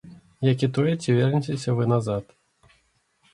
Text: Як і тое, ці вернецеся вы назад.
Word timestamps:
Як 0.45 0.63
і 0.67 0.69
тое, 0.77 0.93
ці 1.01 1.15
вернецеся 1.17 1.77
вы 1.81 1.87
назад. 1.93 2.35